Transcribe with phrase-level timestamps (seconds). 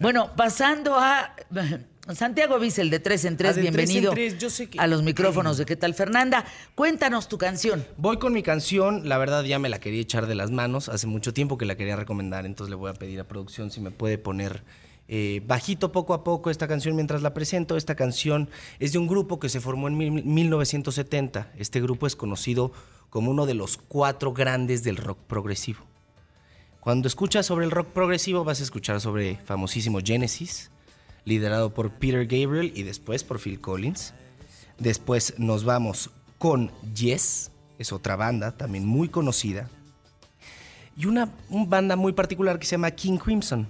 [0.00, 1.34] Bueno, pasando a
[2.14, 4.78] Santiago Bissell de Tres en Tres, Ah, de Tres en bienvenido Tres, yo sé que-
[4.78, 6.44] a los micrófonos de ¿Qué tal, Fernanda?
[6.76, 7.84] Cuéntanos tu canción.
[7.96, 11.08] Voy con mi canción, la verdad ya me la quería echar de las manos, hace
[11.08, 13.90] mucho tiempo que la quería recomendar, entonces le voy a pedir a producción si me
[13.90, 14.62] puede poner
[15.08, 17.76] eh, bajito poco a poco esta canción mientras la presento.
[17.76, 21.50] Esta canción es de un grupo que se formó en mil- 1970.
[21.58, 22.70] Este grupo es conocido
[23.10, 25.87] como uno de los cuatro grandes del rock progresivo.
[26.88, 30.70] Cuando escuchas sobre el rock progresivo vas a escuchar sobre famosísimo Genesis,
[31.26, 34.14] liderado por Peter Gabriel y después por Phil Collins.
[34.78, 39.68] Después nos vamos con Yes, es otra banda también muy conocida.
[40.96, 43.68] Y una, banda muy particular que se llama King Crimson.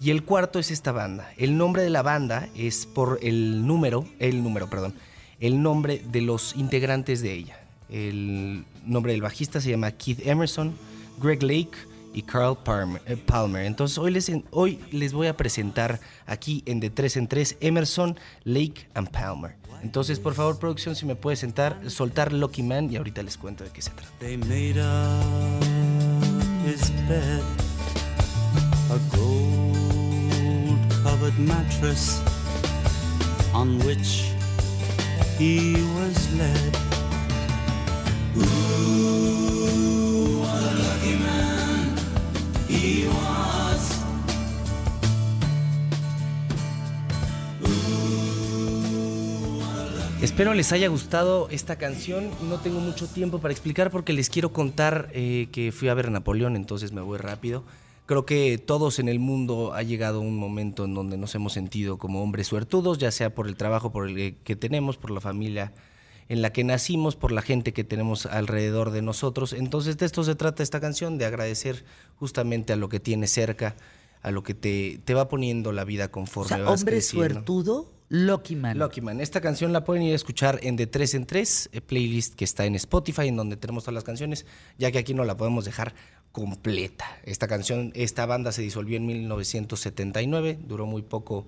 [0.00, 1.32] Y el cuarto es esta banda.
[1.36, 4.94] El nombre de la banda es por el número, el número, perdón,
[5.40, 7.60] el nombre de los integrantes de ella.
[7.88, 10.76] El nombre del bajista se llama Keith Emerson,
[11.18, 13.00] Greg Lake y Carl Palmer.
[13.06, 13.64] eh, Palmer.
[13.64, 18.18] Entonces hoy les, hoy les voy a presentar aquí en De 3 en 3 Emerson,
[18.44, 19.56] Lake and Palmer.
[19.82, 23.64] Entonces, por favor, producción, si me puede sentar, soltar Lucky Man y ahorita les cuento
[23.64, 24.10] de qué se trata.
[24.18, 25.64] They made up
[26.66, 27.40] his bed,
[28.90, 32.20] a gold covered mattress
[33.54, 34.34] on which
[35.38, 36.76] he was led.
[50.22, 52.28] Espero les haya gustado esta canción.
[52.48, 56.08] No tengo mucho tiempo para explicar porque les quiero contar eh, que fui a ver
[56.08, 57.64] a Napoleón, entonces me voy rápido.
[58.04, 61.96] Creo que todos en el mundo ha llegado un momento en donde nos hemos sentido
[61.96, 65.72] como hombres suertudos, ya sea por el trabajo por el que tenemos, por la familia
[66.28, 69.54] en la que nacimos, por la gente que tenemos alrededor de nosotros.
[69.54, 71.84] Entonces de esto se trata esta canción, de agradecer
[72.16, 73.74] justamente a lo que tienes cerca,
[74.22, 77.32] a lo que te, te va poniendo la vida O conforme sea, vas hombre creciendo.
[77.32, 78.76] suertudo, Lucky Man.
[78.76, 79.20] Lucky Man.
[79.20, 82.44] Esta canción la pueden ir a escuchar en De 3 en 3, eh, playlist que
[82.44, 84.46] está en Spotify, en donde tenemos todas las canciones,
[84.78, 85.94] ya que aquí no la podemos dejar
[86.32, 87.06] completa.
[87.22, 91.46] Esta canción, esta banda se disolvió en 1979, duró muy poco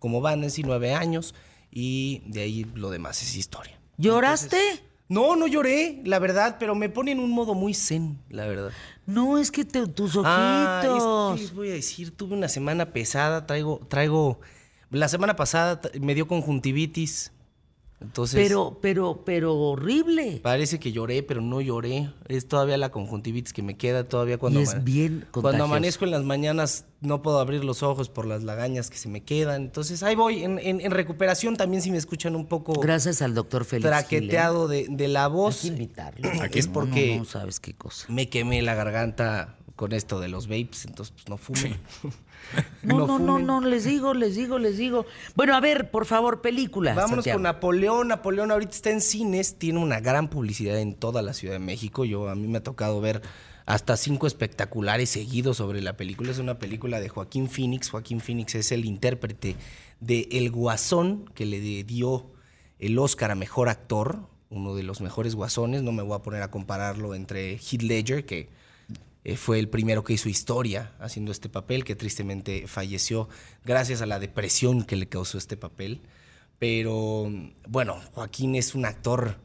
[0.00, 1.34] como banda, en sí, nueve años,
[1.70, 3.78] y de ahí lo demás es historia.
[3.96, 4.58] ¿Lloraste?
[5.08, 8.70] No, no lloré, la verdad, pero me pone en un modo muy zen, la verdad.
[9.06, 10.24] No, es que te- tus ojitos.
[10.26, 10.82] Ah,
[11.34, 12.16] es ¿qué les voy a decir?
[12.16, 14.40] Tuve una semana pesada, traigo, traigo.
[14.90, 17.32] La semana pasada me dio conjuntivitis.
[18.02, 18.40] Entonces.
[18.42, 20.40] pero, pero, pero horrible.
[20.42, 22.10] Parece que lloré, pero no lloré.
[22.28, 24.58] Es todavía la conjuntivitis que me queda todavía cuando.
[24.58, 28.42] Y es bien Cuando amanezco en las mañanas no puedo abrir los ojos por las
[28.42, 29.60] lagañas que se me quedan.
[29.64, 33.34] Entonces ahí voy, en, en- en recuperación también si me escuchan un poco Gracias al
[33.34, 33.82] doctor Félix.
[33.84, 34.00] Gil, ¿eh?
[34.00, 35.60] traqueteado de, de la Hay voz.
[35.60, 36.26] que invitarlo.
[36.54, 38.06] Es No, porque- No, no sabes qué cosa.
[38.08, 41.78] Me quemé la garganta con esto de los vapes, entonces pues no fumen.
[42.82, 43.46] No, no, no, fumen.
[43.46, 45.06] no, les digo, les digo, les digo.
[45.34, 46.94] Bueno, a ver, por favor, película.
[46.94, 47.36] Vámonos Santiago.
[47.36, 48.08] con Napoleón.
[48.08, 52.04] Napoleón ahorita está en cines, tiene una gran publicidad en toda la Ciudad de México.
[52.04, 53.22] Yo a mí me ha tocado ver
[53.66, 56.30] hasta cinco espectaculares seguidos sobre la película.
[56.30, 57.88] Es una película de Joaquín Phoenix.
[57.88, 59.56] Joaquín Phoenix es el intérprete
[60.00, 62.26] de El Guasón que le dio
[62.78, 65.82] el Oscar a mejor actor, uno de los mejores guasones.
[65.82, 68.60] No me voy a poner a compararlo entre Heath Ledger, que
[69.24, 73.28] eh, fue el primero que hizo historia haciendo este papel, que tristemente falleció
[73.64, 76.00] gracias a la depresión que le causó este papel.
[76.58, 77.30] Pero
[77.68, 79.38] bueno, Joaquín es un actor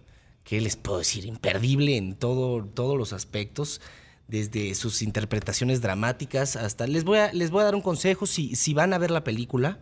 [0.43, 3.81] que les puedo decir imperdible en todo, todos los aspectos,
[4.27, 6.87] desde sus interpretaciones dramáticas hasta...
[6.87, 9.23] Les voy a, les voy a dar un consejo, si, si van a ver la
[9.23, 9.79] película,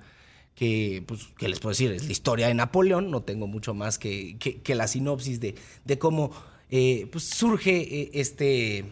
[0.54, 1.92] que, pues, ¿qué les puedo decir?
[1.92, 5.56] Es la historia de Napoleón, no tengo mucho más que, que- que la sinopsis de,
[5.86, 6.32] de cómo
[6.70, 8.86] eh, pues, surge eh, este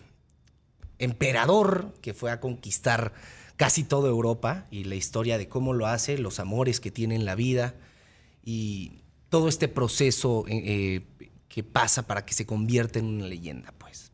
[1.01, 3.13] emperador que fue a conquistar
[3.57, 7.25] casi toda Europa y la historia de cómo lo hace, los amores que tiene en
[7.25, 7.75] la vida
[8.43, 13.73] y todo este proceso eh, eh, que pasa para que se convierta en una leyenda,
[13.77, 14.11] pues.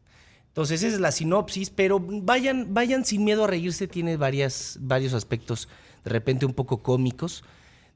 [0.47, 5.13] Entonces esa es la sinopsis, pero vayan, vayan sin miedo a reírse, tiene varias, varios
[5.13, 5.69] aspectos
[6.03, 7.43] de repente un poco cómicos.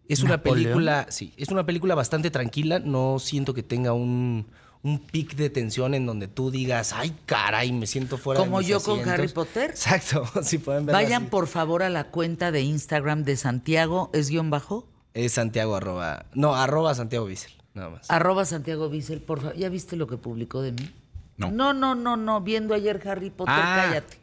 [0.07, 4.47] Es una película, sí, es una película bastante tranquila, no siento que tenga un,
[4.83, 8.57] un pic de tensión en donde tú digas, ay caray, me siento fuera de Como
[8.59, 9.13] mis yo con asientos".
[9.13, 9.69] Harry Potter.
[9.69, 10.93] Exacto, si pueden ver.
[10.93, 15.75] Vayan por favor a la cuenta de Instagram de Santiago, es guion bajo, Es Santiago
[15.75, 18.09] arroba, no, arroba Santiago Bissell, nada más.
[18.09, 19.55] arroba Santiago Bissell, por favor.
[19.57, 20.91] ¿Ya viste lo que publicó de mí?
[21.37, 21.51] No.
[21.51, 23.83] No, no, no, no, viendo ayer Harry Potter, Ah.
[23.87, 24.17] cállate.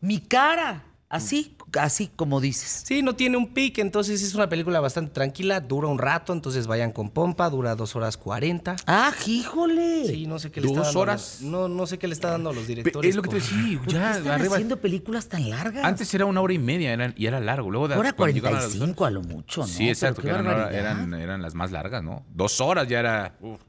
[0.00, 2.82] Mi cara, así, así como dices.
[2.84, 6.66] Sí, no tiene un pic, entonces es una película bastante tranquila, dura un rato, entonces
[6.66, 8.74] vayan con pompa, dura dos horas cuarenta.
[8.86, 10.06] ¡Ah, híjole!
[10.06, 10.98] Sí, no sé qué le ¿Dos está dando.
[10.98, 11.38] a horas?
[11.40, 13.10] los- no, no sé qué le está dando a los directores.
[13.10, 14.54] Es lo que te por- decía, ¿Por qué ya están arriba.
[14.56, 15.84] haciendo películas tan largas?
[15.84, 17.70] Antes era una hora y media eran- y era largo.
[17.70, 19.66] Luego de- Hora cuando llegaron a las- 45 a lo mucho, ¿no?
[19.66, 20.74] Sí, exacto, qué que eran, barbaridad.
[20.80, 22.24] eran, eran las más largas, ¿no?
[22.34, 23.36] Dos horas ya era.
[23.40, 23.60] uf.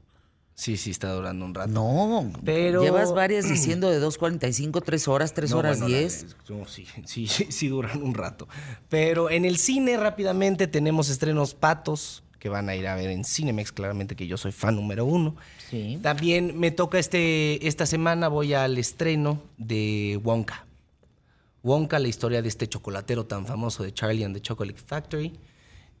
[0.56, 1.68] Sí, sí, está durando un rato.
[1.72, 6.26] No, Pero- llevas varias diciendo de 2.45, 3 horas, 3 No, horas bueno, la 10.
[6.48, 8.46] de- no, sí, sí, sí, sí duran un rato.
[8.88, 13.24] Pero en el cine rápidamente tenemos estrenos patos que van a ir a ver en
[13.24, 15.34] Cinemex, claramente que yo soy fan número uno.
[15.70, 15.98] Sí.
[16.02, 20.66] También me toca este, esta semana, voy al estreno de Wonka.
[21.62, 25.32] Wonka, la historia de este chocolatero tan famoso de Charlie and the Chocolate Factory,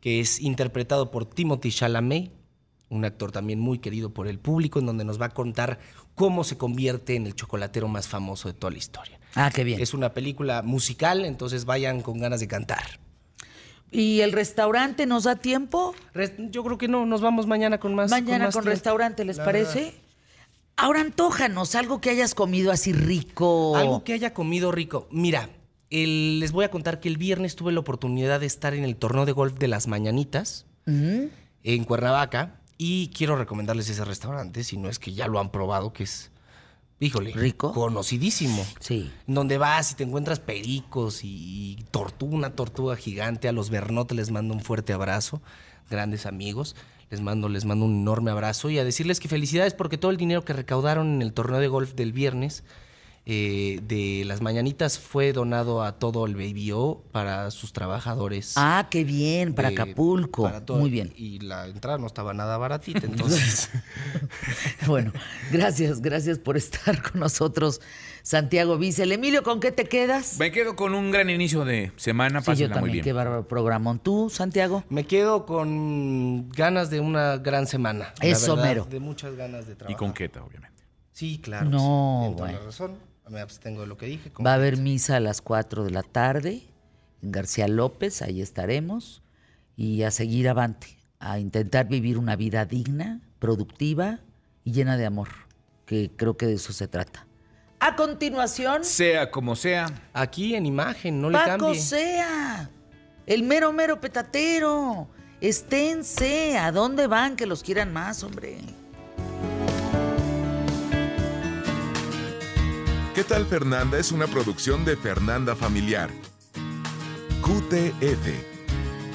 [0.00, 2.30] que es interpretado por Timothy Chalamet,
[2.90, 5.78] un actor también muy querido por el público, en donde nos va a contar
[6.14, 9.18] cómo se convierte en el chocolatero más famoso de toda la historia.
[9.34, 9.80] Ah, qué bien.
[9.80, 13.00] Es una película musical, entonces vayan con ganas de cantar.
[13.90, 15.94] ¿Y el restaurante nos da tiempo?
[16.50, 18.10] Yo creo que no, nos vamos mañana con más.
[18.10, 18.74] Mañana más con, tiempo.
[18.74, 19.78] restaurante, ¿les La parece?
[19.84, 19.92] verdad.
[20.76, 23.76] Ahora antójanos algo que hayas comido así rico.
[23.76, 25.06] Algo que haya comido rico.
[25.12, 25.48] Mira,
[25.90, 28.96] el- les voy a contar que el viernes tuve la oportunidad de estar en el
[28.96, 34.88] torneo de golf de las Mañanitas en Cuernavaca y quiero recomendarles ese restaurante, si no
[34.88, 36.30] es que ya lo han probado, que es,
[37.00, 37.72] híjole, ¿Rico?
[37.72, 38.66] conocidísimo.
[38.80, 39.12] Sí.
[39.26, 41.28] Donde vas y te encuentras pericos y,
[41.78, 43.48] y tortuga, una tortuga gigante.
[43.48, 45.40] A los Bernotes les mando un fuerte abrazo,
[45.90, 46.74] grandes amigos.
[47.10, 50.16] Les mando, les mando un enorme abrazo y a decirles que felicidades porque todo el
[50.16, 52.64] dinero que recaudaron en el torneo de golf del viernes
[53.26, 58.52] eh, de las mañanitas fue donado a todo el Baby O para sus trabajadores.
[58.56, 60.42] Ah, qué bien, para eh, Acapulco.
[60.42, 61.12] para todo- Muy bien.
[61.16, 63.70] Y la entrada no estaba nada baratita, entonces.
[64.86, 65.12] Bueno,
[65.50, 67.80] gracias, gracias por estar con nosotros,
[68.22, 69.12] Santiago Vicel.
[69.12, 70.38] Emilio, ¿con qué te quedas?
[70.38, 72.42] Me quedo con un gran inicio de semana.
[72.42, 73.04] Sí, yo muy también, bien.
[73.04, 73.98] qué bárbaro programón.
[74.00, 74.84] ¿Tú, Santiago?
[74.90, 78.12] Me quedo con ganas de una gran semana.
[78.20, 78.84] la Eso, verdad, mero.
[78.90, 79.98] De muchas ganas de Y trabajar.
[79.98, 80.82] con queta, obviamente.
[81.12, 81.70] Sí, claro.
[81.70, 82.58] No, sí, bueno.
[82.58, 82.98] la razón.
[83.28, 84.30] Me abstengo de lo que dije.
[84.44, 86.62] Va a haber misa a las 4 de la tarde
[87.22, 89.22] en García López, ahí estaremos.
[89.76, 94.20] Y a seguir avante, a intentar vivir una vida digna, productiva
[94.62, 95.28] y llena de amor,
[95.86, 97.26] que creo que de eso se trata.
[97.80, 101.80] A continuación, Sea como sea, Aquí en imagen, no le Paco cambie.
[101.80, 102.70] Sea,
[103.26, 105.08] el mero mero petatero.
[105.40, 108.58] Esténse, ¿a dónde van que los quieran más, hombre?
[113.14, 113.96] ¿Qué tal Fernanda?
[113.96, 116.10] Es una producción de Fernanda Familiar.
[117.42, 118.26] QTF.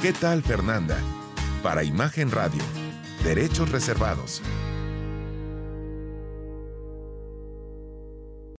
[0.01, 0.97] ¿Qué tal Fernanda?
[1.61, 2.63] Para Imagen Radio.
[3.25, 4.41] Derechos reservados.